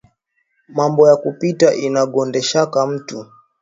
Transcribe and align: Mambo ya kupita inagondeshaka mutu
Mambo 0.75 1.01
ya 1.09 1.15
kupita 1.23 1.67
inagondeshaka 1.87 2.79
mutu 2.89 3.19